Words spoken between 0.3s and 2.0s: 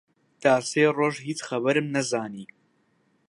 تا سێ ڕۆژ هیچ خەبەرم